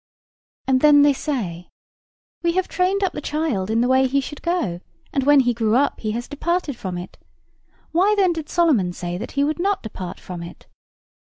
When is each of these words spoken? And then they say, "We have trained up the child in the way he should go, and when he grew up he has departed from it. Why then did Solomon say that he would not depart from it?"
And 0.65 0.81
then 0.81 1.03
they 1.03 1.13
say, 1.13 1.69
"We 2.41 2.53
have 2.53 2.67
trained 2.67 3.03
up 3.03 3.13
the 3.13 3.21
child 3.21 3.69
in 3.69 3.81
the 3.81 3.87
way 3.87 4.07
he 4.07 4.19
should 4.19 4.41
go, 4.41 4.79
and 5.13 5.25
when 5.25 5.41
he 5.41 5.53
grew 5.53 5.75
up 5.75 5.99
he 5.99 6.09
has 6.13 6.27
departed 6.27 6.75
from 6.75 6.97
it. 6.97 7.19
Why 7.91 8.15
then 8.17 8.33
did 8.33 8.49
Solomon 8.49 8.93
say 8.93 9.19
that 9.19 9.33
he 9.33 9.43
would 9.43 9.59
not 9.59 9.83
depart 9.83 10.19
from 10.19 10.41
it?" 10.41 10.65